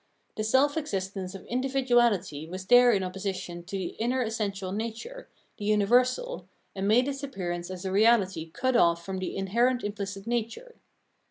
[0.35, 5.65] The self existence of individuahty was there in opposition to the inner essential nature, the
[5.65, 10.25] uni versal, and made its appearance as a reahty cut off from the inherent imphcit
[10.25, 10.73] nature.